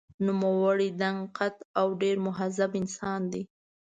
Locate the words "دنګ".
1.01-1.19